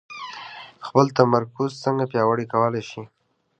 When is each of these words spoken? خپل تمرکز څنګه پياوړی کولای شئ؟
خپل 0.85 1.05
تمرکز 1.17 1.71
څنګه 1.83 2.05
پياوړی 2.11 2.45
کولای 2.53 2.83
شئ؟ 2.89 3.03